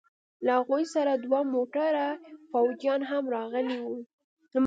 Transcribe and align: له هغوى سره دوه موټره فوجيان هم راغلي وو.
له 0.45 0.53
هغوى 0.59 0.83
سره 0.95 1.11
دوه 1.23 1.39
موټره 1.53 2.07
فوجيان 2.51 3.01
هم 3.11 3.23
راغلي 3.35 3.77
وو. 3.85 3.97